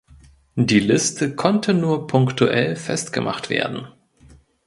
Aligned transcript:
Die 0.55 0.79
Liste 0.79 1.35
konnte 1.35 1.75
nur 1.75 2.07
punktuell 2.07 2.75
festgemacht 2.75 3.51
werden. 3.51 3.87